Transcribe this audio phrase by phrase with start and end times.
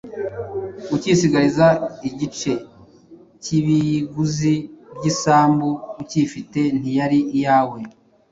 [0.95, 1.67] ukisigariza
[2.09, 2.51] igice
[3.43, 4.53] cy’ibiguzi
[4.95, 5.69] by’isambu?
[6.01, 7.79] Ukiyifite, ntiyari iyawe?